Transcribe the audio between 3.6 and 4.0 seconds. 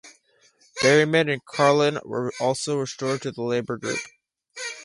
group.